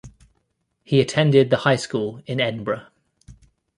He 0.83 0.99
attended 0.99 1.51
the 1.51 1.57
High 1.57 1.75
School 1.75 2.23
in 2.25 2.41
Edinburgh. 2.41 2.87